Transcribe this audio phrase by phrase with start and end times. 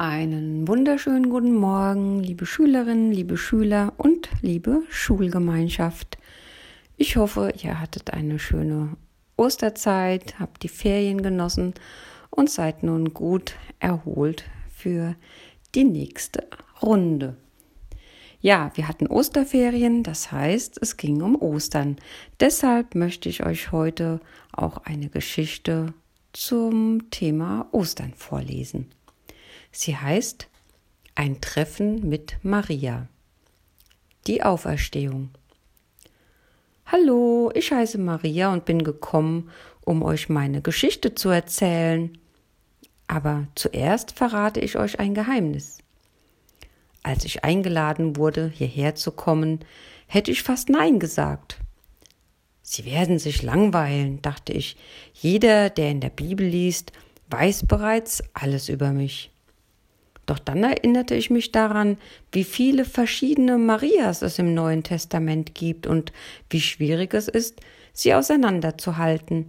[0.00, 6.16] Einen wunderschönen guten Morgen, liebe Schülerinnen, liebe Schüler und liebe Schulgemeinschaft.
[6.96, 8.96] Ich hoffe, ihr hattet eine schöne
[9.36, 11.74] Osterzeit, habt die Ferien genossen
[12.30, 14.44] und seid nun gut erholt
[14.74, 15.16] für
[15.74, 16.46] die nächste
[16.80, 17.36] Runde.
[18.40, 21.96] Ja, wir hatten Osterferien, das heißt, es ging um Ostern.
[22.40, 24.20] Deshalb möchte ich euch heute
[24.50, 25.92] auch eine Geschichte
[26.32, 28.86] zum Thema Ostern vorlesen.
[29.72, 30.48] Sie heißt
[31.14, 33.06] Ein Treffen mit Maria.
[34.26, 35.30] Die Auferstehung.
[36.86, 39.48] Hallo, ich heiße Maria und bin gekommen,
[39.84, 42.18] um euch meine Geschichte zu erzählen.
[43.06, 45.78] Aber zuerst verrate ich euch ein Geheimnis.
[47.04, 49.60] Als ich eingeladen wurde, hierher zu kommen,
[50.08, 51.58] hätte ich fast Nein gesagt.
[52.62, 54.76] Sie werden sich langweilen, dachte ich.
[55.14, 56.90] Jeder, der in der Bibel liest,
[57.28, 59.30] weiß bereits alles über mich.
[60.30, 61.98] Doch dann erinnerte ich mich daran,
[62.30, 66.12] wie viele verschiedene Marias es im Neuen Testament gibt und
[66.48, 67.58] wie schwierig es ist,
[67.92, 69.46] sie auseinanderzuhalten.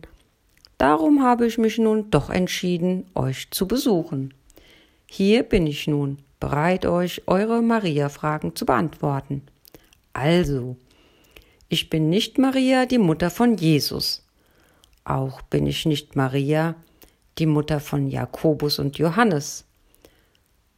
[0.80, 4.34] Darum habe ich mich nun doch entschieden, euch zu besuchen.
[5.06, 9.44] Hier bin ich nun, bereit, euch eure Maria-Fragen zu beantworten.
[10.14, 10.78] Also,
[11.70, 14.26] ich bin nicht Maria, die Mutter von Jesus.
[15.04, 16.74] Auch bin ich nicht Maria,
[17.38, 19.66] die Mutter von Jakobus und Johannes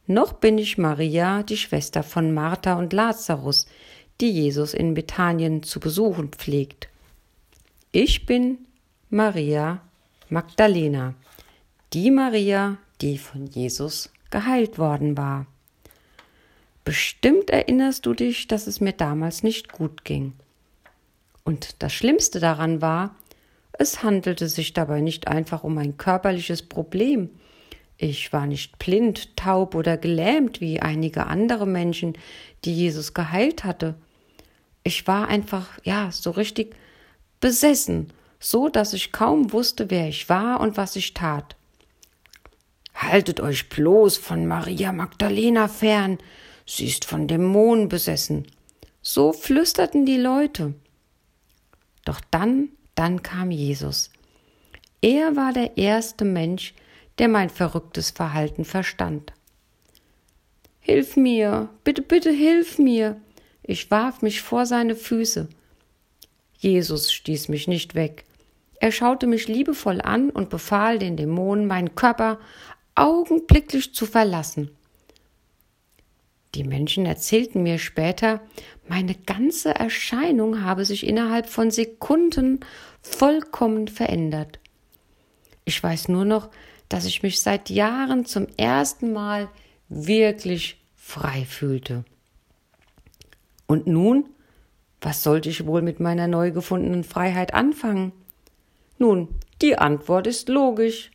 [0.06, 3.66] noch bin ich Maria, die Schwester von Martha und Lazarus,
[4.20, 6.88] die Jesus in Bethanien zu besuchen pflegt.
[7.92, 8.58] Ich bin
[9.10, 9.80] Maria
[10.28, 11.14] Magdalena,
[11.92, 15.46] die Maria, die von Jesus geheilt worden war.
[16.84, 20.32] Bestimmt erinnerst du dich, dass es mir damals nicht gut ging.
[21.44, 23.14] Und das Schlimmste daran war,
[23.72, 27.30] es handelte sich dabei nicht einfach um ein körperliches Problem,
[27.96, 32.18] ich war nicht blind, taub oder gelähmt wie einige andere Menschen,
[32.64, 33.94] die Jesus geheilt hatte.
[34.82, 36.74] Ich war einfach, ja, so richtig
[37.40, 41.56] besessen, so dass ich kaum wusste, wer ich war und was ich tat.
[42.94, 46.18] Haltet euch bloß von Maria Magdalena fern,
[46.66, 48.46] sie ist von Dämonen besessen.
[49.02, 50.74] So flüsterten die Leute.
[52.04, 54.10] Doch dann, dann kam Jesus.
[55.00, 56.74] Er war der erste Mensch,
[57.18, 59.32] der mein verrücktes Verhalten verstand.
[60.80, 63.20] Hilf mir, bitte, bitte hilf mir.
[63.62, 65.48] Ich warf mich vor seine Füße.
[66.58, 68.24] Jesus stieß mich nicht weg.
[68.80, 72.38] Er schaute mich liebevoll an und befahl den Dämonen, meinen Körper
[72.94, 74.70] augenblicklich zu verlassen.
[76.54, 78.40] Die Menschen erzählten mir später,
[78.86, 82.60] meine ganze Erscheinung habe sich innerhalb von Sekunden
[83.02, 84.60] vollkommen verändert.
[85.64, 86.50] Ich weiß nur noch,
[86.88, 89.48] dass ich mich seit Jahren zum ersten Mal
[89.88, 92.04] wirklich frei fühlte.
[93.66, 94.26] Und nun,
[95.00, 98.12] was sollte ich wohl mit meiner neu gefundenen Freiheit anfangen?
[98.98, 99.28] Nun,
[99.60, 101.10] die Antwort ist logisch.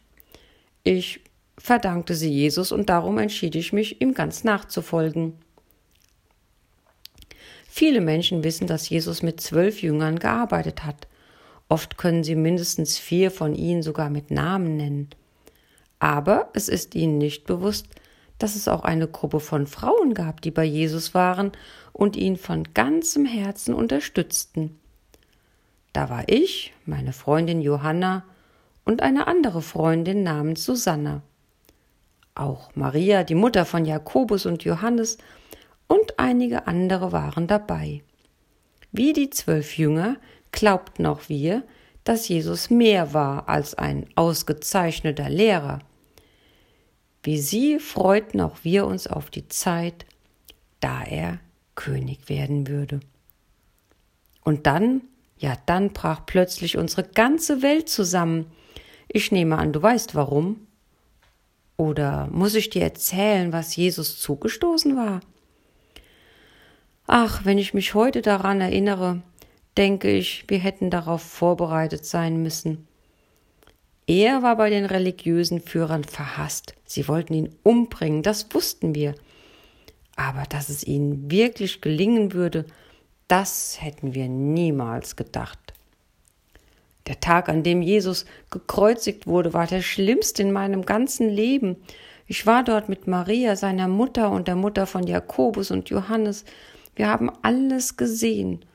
[0.83, 1.21] Ich
[1.57, 5.33] verdankte sie Jesus und darum entschied ich mich, ihm ganz nachzufolgen.
[7.67, 11.07] Viele Menschen wissen, dass Jesus mit zwölf Jüngern gearbeitet hat.
[11.67, 15.09] Oft können sie mindestens vier von ihnen sogar mit Namen nennen.
[15.99, 17.87] Aber es ist ihnen nicht bewusst,
[18.37, 21.51] dass es auch eine Gruppe von Frauen gab, die bei Jesus waren
[21.91, 24.79] und ihn von ganzem Herzen unterstützten.
[25.93, 28.23] Da war ich, meine Freundin Johanna
[28.85, 31.21] und eine andere Freundin namens Susanna.
[32.35, 35.17] Auch Maria, die Mutter von Jakobus und Johannes,
[35.87, 38.03] und einige andere waren dabei.
[38.91, 40.17] Wie die zwölf Jünger
[40.51, 41.63] glaubten auch wir,
[42.03, 45.79] dass Jesus mehr war als ein ausgezeichneter Lehrer.
[47.23, 50.05] Wie sie freuten auch wir uns auf die Zeit,
[50.79, 51.39] da er
[51.75, 52.99] König werden würde.
[54.43, 55.01] Und dann,
[55.37, 58.45] ja, dann brach plötzlich unsere ganze Welt zusammen.
[59.07, 60.67] Ich nehme an, du weißt warum.
[61.77, 65.21] Oder muss ich dir erzählen, was Jesus zugestoßen war?
[67.07, 69.21] Ach, wenn ich mich heute daran erinnere,
[69.77, 72.88] denke ich, wir hätten darauf vorbereitet sein müssen.
[74.09, 76.73] Er war bei den religiösen Führern verhasst.
[76.83, 79.13] Sie wollten ihn umbringen, das wussten wir.
[80.15, 82.65] Aber dass es ihnen wirklich gelingen würde,
[83.27, 85.59] das hätten wir niemals gedacht.
[87.05, 91.75] Der Tag, an dem Jesus gekreuzigt wurde, war der schlimmste in meinem ganzen Leben.
[92.25, 96.45] Ich war dort mit Maria, seiner Mutter und der Mutter von Jakobus und Johannes.
[96.95, 98.65] Wir haben alles gesehen.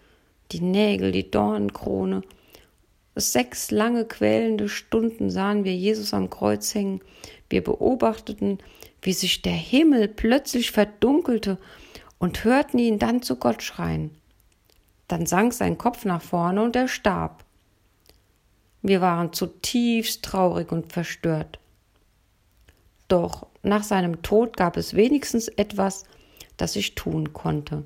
[0.52, 2.22] Die Nägel, die Dornenkrone
[3.16, 7.00] Sechs lange quälende Stunden sahen wir Jesus am Kreuz hängen.
[7.48, 8.58] Wir beobachteten,
[9.02, 11.58] wie sich der Himmel plötzlich verdunkelte
[12.18, 14.10] und hörten ihn dann zu Gott schreien.
[15.06, 17.44] Dann sank sein Kopf nach vorne und er starb.
[18.82, 21.58] Wir waren zutiefst traurig und verstört.
[23.08, 26.04] Doch nach seinem Tod gab es wenigstens etwas,
[26.56, 27.84] das ich tun konnte.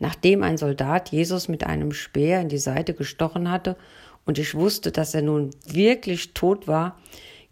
[0.00, 3.76] Nachdem ein Soldat Jesus mit einem Speer in die Seite gestochen hatte
[4.24, 6.98] und ich wusste, dass er nun wirklich tot war,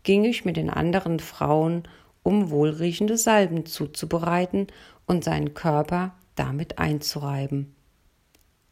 [0.03, 1.87] ging ich mit den anderen Frauen,
[2.23, 4.67] um wohlriechende Salben zuzubereiten
[5.07, 7.75] und seinen Körper damit einzureiben.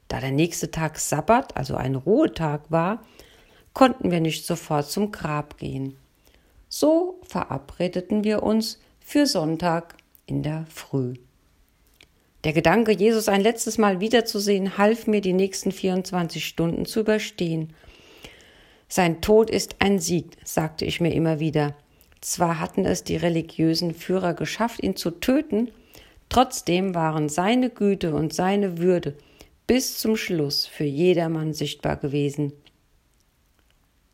[0.08, 3.02] Da der nächste Tag Sabbat, also ein Ruhetag war,
[3.74, 5.96] konnten wir nicht sofort zum Grab gehen.
[6.68, 11.14] So verabredeten wir uns für Sonntag in der Früh.
[12.46, 17.72] Der Gedanke, Jesus ein letztes Mal wiederzusehen, half mir, die nächsten 24 Stunden zu überstehen.
[18.86, 21.74] Sein Tod ist ein Sieg, sagte ich mir immer wieder.
[22.20, 25.72] Zwar hatten es die religiösen Führer geschafft, ihn zu töten,
[26.28, 29.16] trotzdem waren seine Güte und seine Würde
[29.66, 32.52] bis zum Schluss für jedermann sichtbar gewesen.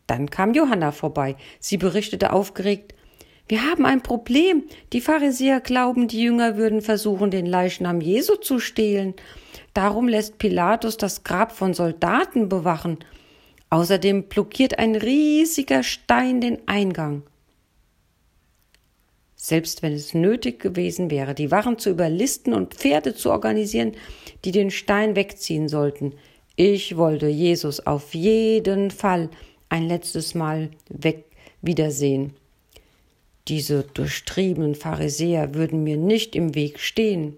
[0.06, 1.36] Dann kam Johanna vorbei.
[1.60, 2.94] Sie berichtete aufgeregt
[3.52, 4.64] Wir haben ein Problem.
[4.94, 9.12] Die Pharisäer glauben, die Jünger würden versuchen, den Leichnam Jesu zu stehlen.
[9.74, 13.00] Darum lässt Pilatus das Grab von Soldaten bewachen.
[13.68, 17.24] Außerdem blockiert ein riesiger Stein den Eingang.
[19.36, 23.92] Selbst wenn es nötig gewesen wäre, die Wachen zu überlisten und Pferde zu organisieren,
[24.46, 26.14] die den Stein wegziehen sollten,
[26.56, 29.28] ich wollte Jesus auf jeden Fall
[29.68, 31.26] ein letztes Mal weg
[31.60, 32.32] wiedersehen.
[33.48, 37.36] Diese durchtriebenen Pharisäer würden mir nicht im Weg stehen.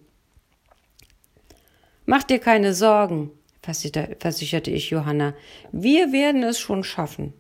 [2.06, 3.30] Mach dir keine Sorgen,
[3.62, 5.34] versicherte ich Johanna,
[5.72, 7.32] wir werden es schon schaffen.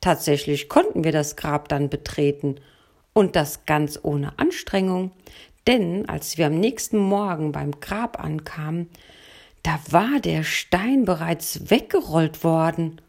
[0.00, 2.56] Tatsächlich konnten wir das Grab dann betreten,
[3.12, 5.12] und das ganz ohne Anstrengung,
[5.66, 8.88] denn als wir am nächsten Morgen beim Grab ankamen,
[9.62, 13.00] da war der Stein bereits weggerollt worden.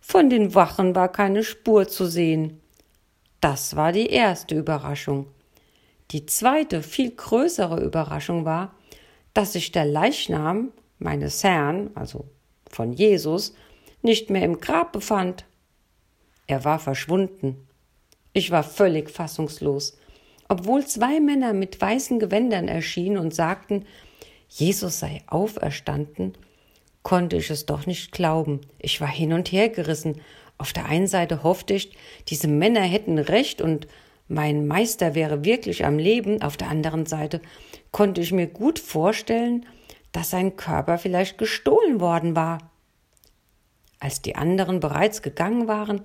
[0.00, 2.60] Von den Wachen war keine Spur zu sehen.
[3.42, 5.26] Das war die erste Überraschung.
[6.12, 8.72] Die zweite, viel größere Überraschung war,
[9.34, 12.24] dass sich der Leichnam meines Herrn, also
[12.70, 13.52] von Jesus,
[14.00, 15.44] nicht mehr im Grab befand.
[16.46, 17.66] Er war verschwunden.
[18.32, 19.98] Ich war völlig fassungslos.
[20.48, 23.86] Obwohl zwei Männer mit weißen Gewändern erschienen und sagten,
[24.48, 26.34] Jesus sei auferstanden,
[27.02, 28.60] konnte ich es doch nicht glauben.
[28.78, 30.20] Ich war hin und her gerissen.
[30.58, 31.96] Auf der einen Seite hoffte ich,
[32.28, 33.86] diese Männer hätten recht und
[34.28, 36.40] mein Meister wäre wirklich am Leben.
[36.42, 37.40] Auf der anderen Seite
[37.90, 39.66] konnte ich mir gut vorstellen,
[40.12, 42.70] dass sein Körper vielleicht gestohlen worden war.
[43.98, 46.02] Als die anderen bereits gegangen waren,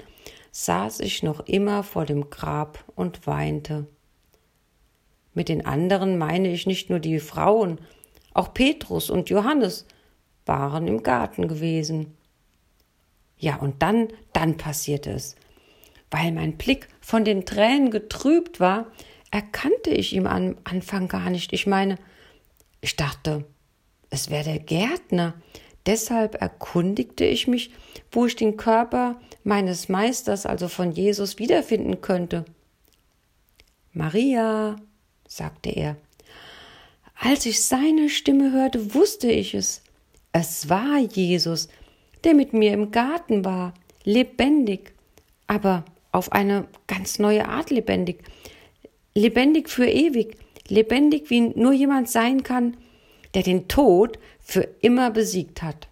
[0.51, 3.87] saß ich noch immer vor dem Grab und weinte.
[5.33, 7.79] Mit den anderen meine ich nicht nur die Frauen,
[8.33, 9.85] auch Petrus und Johannes
[10.45, 12.16] waren im Garten gewesen.
[13.37, 15.35] Ja, und dann, dann passierte es.
[16.09, 18.87] Weil mein Blick von den Tränen getrübt war,
[19.31, 21.53] erkannte ich ihn am Anfang gar nicht.
[21.53, 21.97] Ich meine,
[22.81, 23.45] ich dachte,
[24.09, 25.33] es wäre der Gärtner.
[25.85, 27.71] Deshalb erkundigte ich mich,
[28.11, 32.45] wo ich den Körper meines Meisters, also von Jesus, wiederfinden könnte.
[33.93, 34.75] Maria,
[35.27, 35.97] sagte er.
[37.19, 39.81] Als ich seine Stimme hörte, wusste ich es.
[40.31, 41.67] Es war Jesus,
[42.23, 44.93] der mit mir im Garten war, lebendig,
[45.47, 48.23] aber auf eine ganz neue Art lebendig,
[49.13, 52.77] lebendig für ewig, lebendig wie nur jemand sein kann,
[53.33, 55.87] der den Tod für immer besiegt hat.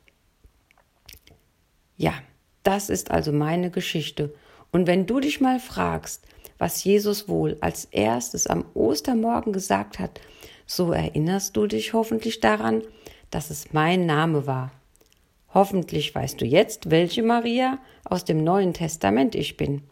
[1.98, 2.14] Ja,
[2.64, 4.34] das ist also meine Geschichte.
[4.72, 6.26] Und wenn du dich mal fragst,
[6.58, 10.20] was Jesus wohl als erstes am Ostermorgen gesagt hat,
[10.66, 12.82] so erinnerst du dich hoffentlich daran,
[13.30, 14.72] dass es mein Name war.
[15.56, 19.84] Hoffentlich weißt du jetzt, welche Maria aus dem Neuen Testament ich bin.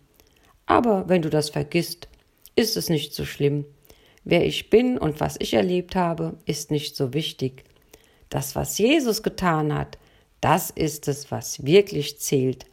[0.65, 2.10] Aber wenn du das vergisst,
[2.58, 3.63] ist es nicht so schlimm.
[4.25, 7.63] Wer ich bin und was ich erlebt habe, ist nicht so wichtig.
[8.27, 9.98] Das, was Jesus getan hat,
[10.41, 12.65] das ist es, was wirklich zählt,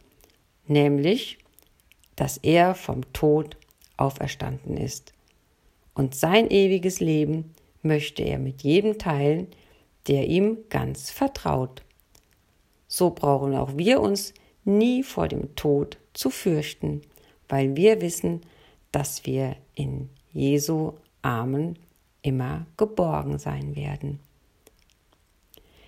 [0.67, 1.39] nämlich,
[2.17, 3.57] dass er vom Tod
[3.99, 5.13] auferstanden ist.
[5.95, 9.47] Und sein ewiges Leben möchte er mit jedem teilen,
[10.09, 11.85] der ihm ganz vertraut.
[12.93, 17.03] So brauchen auch wir uns nie vor dem Tod zu fürchten,
[17.49, 18.41] weil wir wissen,
[18.91, 21.79] dass wir in Jesu Armen
[22.23, 24.19] immer geborgen sein werden.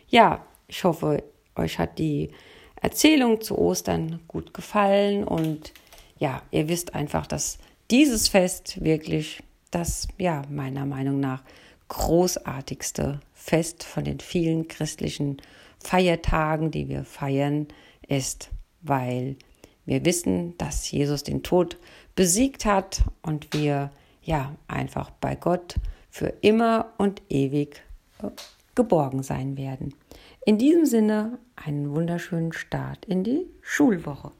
[0.09, 1.25] Ja, ich hoffe,
[1.57, 2.31] euch hat die
[2.81, 5.73] Erzählung zu Ostern gut gefallen und
[6.21, 7.59] ja, ihr wisst einfach, dass
[7.91, 9.43] dieses Fest wirklich
[9.73, 11.43] das, ja, meiner Meinung nach
[11.89, 15.43] großartigste Fest von den vielen christlichen
[15.83, 17.69] Feiertagen, die wir feiern,
[18.07, 19.37] ist, weil
[19.85, 21.77] wir wissen, dass Jesus den Tod
[22.15, 23.91] besiegt hat und wir
[24.23, 25.77] ja einfach bei Gott
[26.11, 27.83] für immer und ewig
[28.23, 28.29] äh,
[28.75, 29.95] geborgen sein werden.
[30.45, 34.33] In diesem Sinne einen wunderschönen Start in die Schulwoche.